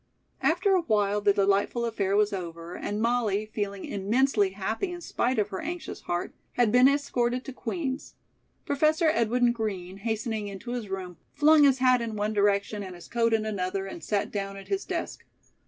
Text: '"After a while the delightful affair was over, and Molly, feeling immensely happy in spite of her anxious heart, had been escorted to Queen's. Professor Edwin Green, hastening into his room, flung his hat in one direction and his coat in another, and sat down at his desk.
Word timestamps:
'"After 0.55 0.73
a 0.73 0.81
while 0.81 1.21
the 1.21 1.31
delightful 1.31 1.85
affair 1.85 2.15
was 2.17 2.33
over, 2.33 2.73
and 2.75 3.03
Molly, 3.03 3.45
feeling 3.45 3.85
immensely 3.85 4.53
happy 4.53 4.91
in 4.91 4.99
spite 4.99 5.37
of 5.37 5.49
her 5.49 5.61
anxious 5.61 6.01
heart, 6.01 6.33
had 6.53 6.71
been 6.71 6.87
escorted 6.87 7.45
to 7.45 7.53
Queen's. 7.53 8.15
Professor 8.65 9.09
Edwin 9.11 9.51
Green, 9.51 9.97
hastening 9.97 10.47
into 10.47 10.71
his 10.71 10.89
room, 10.89 11.17
flung 11.35 11.65
his 11.65 11.77
hat 11.77 12.01
in 12.01 12.15
one 12.15 12.33
direction 12.33 12.81
and 12.81 12.95
his 12.95 13.07
coat 13.07 13.31
in 13.31 13.45
another, 13.45 13.85
and 13.85 14.03
sat 14.03 14.31
down 14.31 14.57
at 14.57 14.69
his 14.69 14.85
desk. 14.85 15.23